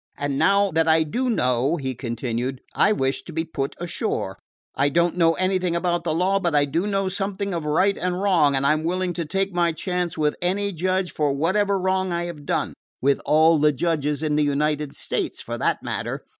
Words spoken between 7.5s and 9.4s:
of right and wrong; and I 'm willing to